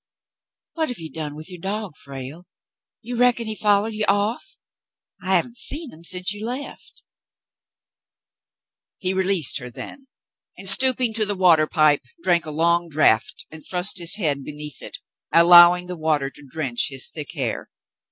[0.73, 2.47] "What have you done with your dog, Frale?
[3.03, 4.43] You reckon he followed you off .^
[5.29, 7.03] I haven't seen him since you left.''.
[8.99, 10.07] Frale Returns" 157 He released her then
[10.57, 14.81] and, stooping to the water pipe, drank a long draft, and thrust his head beneath
[14.81, 14.97] it,
[15.31, 17.69] allowing the water to drench his thick hair.